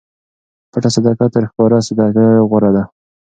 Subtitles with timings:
[0.71, 2.83] پټه صدقه تر ښکاره صدقې غوره ده.